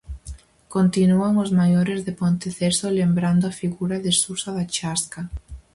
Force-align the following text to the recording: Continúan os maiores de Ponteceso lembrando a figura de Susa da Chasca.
Continúan 0.75 1.33
os 1.43 1.51
maiores 1.59 1.99
de 2.05 2.13
Ponteceso 2.21 2.87
lembrando 2.99 3.43
a 3.47 3.55
figura 3.61 3.97
de 4.05 4.11
Susa 4.21 4.49
da 4.57 4.65
Chasca. 4.75 5.21